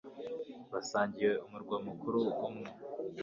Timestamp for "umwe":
2.47-2.69